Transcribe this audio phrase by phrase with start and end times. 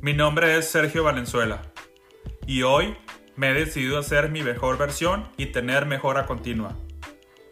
[0.00, 1.72] Mi nombre es Sergio Valenzuela
[2.46, 2.96] y hoy
[3.34, 6.76] me he decidido hacer mi mejor versión y tener mejora continua.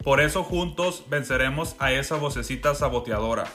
[0.04, 3.52] Por eso juntos venceremos a esa vocecita saboteadora.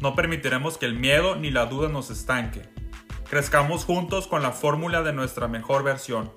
[0.00, 2.62] No permitiremos que el miedo ni la duda nos estanque.
[3.28, 6.32] Crezcamos juntos con la fórmula de nuestra mejor versión.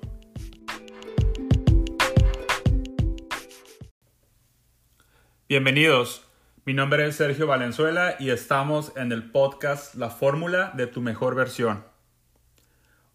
[5.48, 6.29] Bienvenidos.
[6.66, 11.34] Mi nombre es Sergio Valenzuela y estamos en el podcast La fórmula de tu mejor
[11.34, 11.82] versión.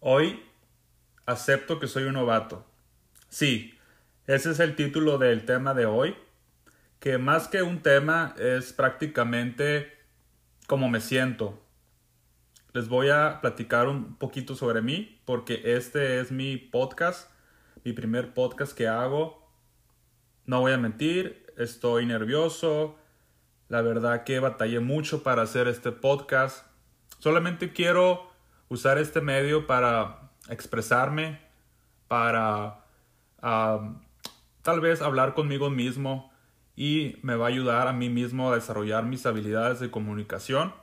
[0.00, 0.42] Hoy
[1.26, 2.66] acepto que soy un novato.
[3.28, 3.78] Sí,
[4.26, 6.16] ese es el título del tema de hoy,
[6.98, 9.92] que más que un tema es prácticamente
[10.66, 11.62] cómo me siento.
[12.72, 17.30] Les voy a platicar un poquito sobre mí porque este es mi podcast,
[17.84, 19.48] mi primer podcast que hago.
[20.46, 22.98] No voy a mentir, estoy nervioso,
[23.68, 26.64] la verdad que batallé mucho para hacer este podcast.
[27.18, 28.30] Solamente quiero
[28.68, 31.40] usar este medio para expresarme,
[32.08, 32.84] para
[33.40, 36.32] tal vez hablar conmigo mismo
[36.76, 40.74] y me va a ayudar a mí mismo a desarrollar mis habilidades de comunicación.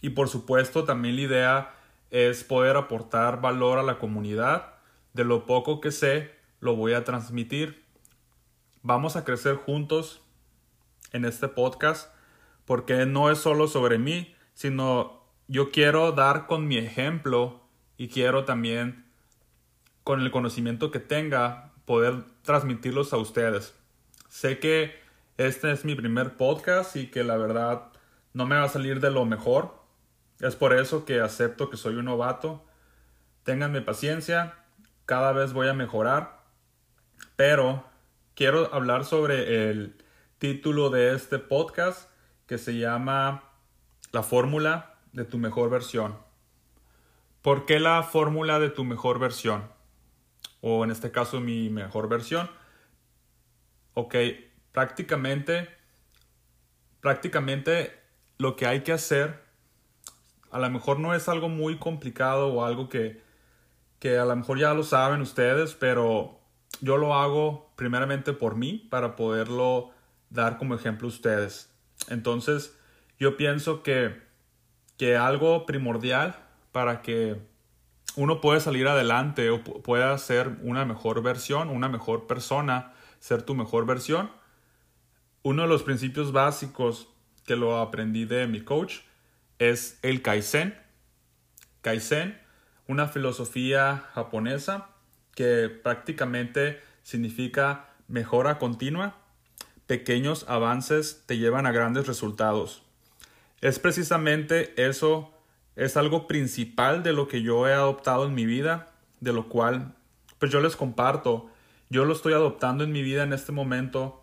[0.00, 1.74] Y por supuesto también la idea
[2.10, 4.74] es poder aportar valor a la comunidad.
[5.12, 7.84] De lo poco que sé, lo voy a transmitir.
[8.82, 10.22] Vamos a crecer juntos
[11.12, 12.12] en este podcast
[12.68, 17.62] porque no es solo sobre mí, sino yo quiero dar con mi ejemplo
[17.96, 19.06] y quiero también
[20.04, 23.74] con el conocimiento que tenga poder transmitirlos a ustedes.
[24.28, 25.00] Sé que
[25.38, 27.84] este es mi primer podcast y que la verdad
[28.34, 29.74] no me va a salir de lo mejor.
[30.40, 32.66] Es por eso que acepto que soy un novato.
[33.44, 34.56] Ténganme paciencia,
[35.06, 36.42] cada vez voy a mejorar,
[37.36, 37.86] pero
[38.34, 39.96] quiero hablar sobre el
[40.38, 42.08] título de este podcast
[42.46, 43.42] que se llama
[44.12, 46.16] La fórmula de tu mejor versión.
[47.42, 49.68] ¿Por qué la fórmula de tu mejor versión?
[50.60, 52.48] O en este caso mi mejor versión.
[53.94, 54.14] Ok,
[54.70, 55.68] prácticamente,
[57.00, 57.98] prácticamente
[58.38, 59.42] lo que hay que hacer,
[60.52, 63.20] a lo mejor no es algo muy complicado o algo que,
[63.98, 66.38] que a lo mejor ya lo saben ustedes, pero
[66.80, 69.97] yo lo hago primeramente por mí para poderlo
[70.30, 71.70] dar como ejemplo ustedes.
[72.08, 72.76] Entonces,
[73.18, 74.20] yo pienso que,
[74.96, 76.36] que algo primordial
[76.72, 77.40] para que
[78.16, 83.54] uno pueda salir adelante o pueda ser una mejor versión, una mejor persona, ser tu
[83.54, 84.30] mejor versión,
[85.42, 87.08] uno de los principios básicos
[87.46, 88.98] que lo aprendí de mi coach
[89.58, 90.76] es el Kaizen.
[91.80, 92.38] Kaizen,
[92.86, 94.90] una filosofía japonesa
[95.34, 99.16] que prácticamente significa mejora continua
[99.88, 102.82] pequeños avances te llevan a grandes resultados.
[103.62, 105.32] Es precisamente eso,
[105.74, 109.94] es algo principal de lo que yo he adoptado en mi vida, de lo cual
[110.38, 111.50] pues yo les comparto.
[111.88, 114.22] Yo lo estoy adoptando en mi vida en este momento.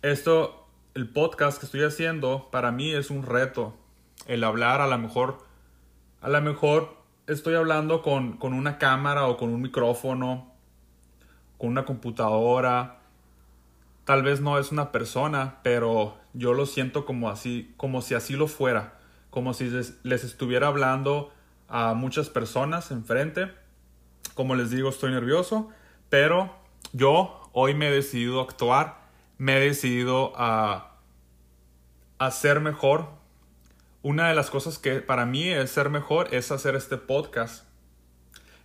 [0.00, 3.76] Esto, el podcast que estoy haciendo, para mí es un reto.
[4.26, 5.38] El hablar a lo mejor,
[6.20, 6.96] a lo mejor
[7.26, 10.52] estoy hablando con, con una cámara o con un micrófono,
[11.58, 12.99] con una computadora,
[14.10, 18.34] tal vez no es una persona, pero yo lo siento como así, como si así
[18.34, 18.98] lo fuera,
[19.30, 21.32] como si les, estuviera hablando
[21.68, 23.52] a muchas personas enfrente.
[24.34, 25.68] Como les digo, estoy nervioso,
[26.08, 26.52] pero
[26.92, 28.96] yo hoy me he decidido actuar,
[29.38, 30.96] me he decidido a,
[32.18, 33.10] a ser mejor.
[34.02, 37.64] Una de las cosas que para mí es ser mejor es hacer este podcast.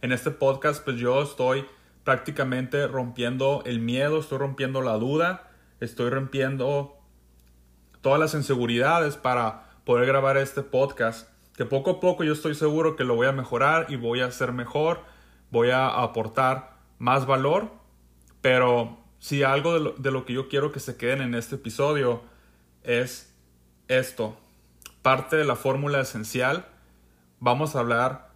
[0.01, 1.67] En este podcast pues yo estoy
[2.05, 5.49] prácticamente rompiendo el miedo, estoy rompiendo la duda,
[5.81, 6.97] estoy rompiendo
[8.01, 11.27] todas las inseguridades para poder grabar este podcast.
[11.57, 14.27] Que poco a poco yo estoy seguro que lo voy a mejorar y voy a
[14.27, 15.01] hacer mejor,
[15.49, 17.71] voy a aportar más valor.
[18.39, 21.55] Pero si algo de lo, de lo que yo quiero que se queden en este
[21.55, 22.21] episodio
[22.83, 23.35] es
[23.87, 24.37] esto,
[25.01, 26.67] parte de la fórmula esencial.
[27.39, 28.34] Vamos a hablar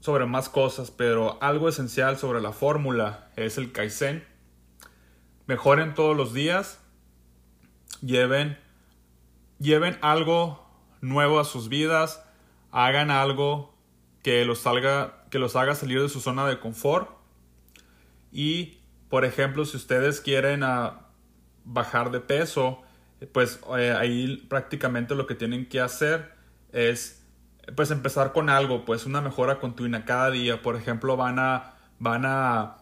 [0.00, 4.24] sobre más cosas, pero algo esencial sobre la fórmula es el Kaizen.
[5.46, 6.80] Mejoren todos los días,
[8.00, 8.58] lleven,
[9.58, 10.66] lleven algo
[11.00, 12.22] nuevo a sus vidas,
[12.70, 13.74] hagan algo
[14.22, 17.10] que los, salga, que los haga salir de su zona de confort.
[18.30, 18.78] Y,
[19.08, 21.08] por ejemplo, si ustedes quieren ah,
[21.64, 22.82] bajar de peso,
[23.32, 26.32] pues eh, ahí prácticamente lo que tienen que hacer
[26.72, 27.24] es
[27.74, 30.62] pues empezar con algo, pues una mejora continua cada día.
[30.62, 32.78] Por ejemplo, van a, van a,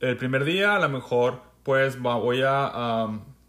[0.00, 3.08] el primer día a lo mejor, pues voy a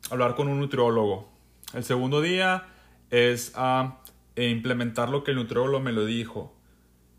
[0.10, 1.30] hablar con un nutriólogo.
[1.74, 2.68] El segundo día
[3.10, 4.00] es a
[4.36, 6.54] implementar lo que el nutriólogo me lo dijo.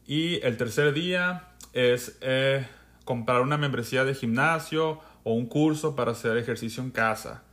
[0.07, 2.67] Y el tercer día es eh,
[3.05, 7.45] comprar una membresía de gimnasio o un curso para hacer ejercicio en casa.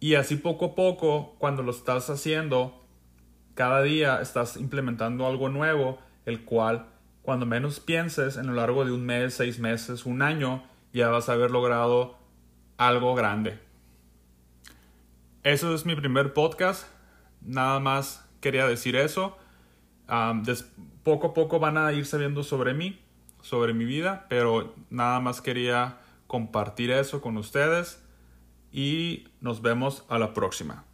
[0.00, 2.79] Y así poco a poco, cuando lo estás haciendo,
[3.60, 6.86] cada día estás implementando algo nuevo, el cual
[7.20, 10.64] cuando menos pienses en lo largo de un mes, seis meses, un año,
[10.94, 12.16] ya vas a haber logrado
[12.78, 13.58] algo grande.
[15.42, 16.86] Eso es mi primer podcast.
[17.42, 19.36] Nada más quería decir eso.
[21.02, 22.98] poco a poco van a ir sabiendo sobre mí,
[23.42, 28.02] sobre mi vida, pero nada más quería compartir eso con ustedes
[28.72, 30.86] y nos vemos a la próxima.